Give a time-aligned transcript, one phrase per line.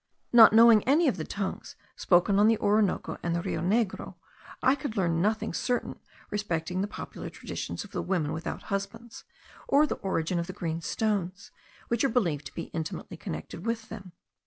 [0.33, 4.15] Not knowing any of the tongues spoken on the Orinoco and the Rio Negro,
[4.63, 5.99] I could learn nothing certain
[6.31, 9.25] respecting the popular traditions of the women without husbands,
[9.67, 11.51] or the origin of the green stones,
[11.87, 14.13] which are believed to be intimately connected with them.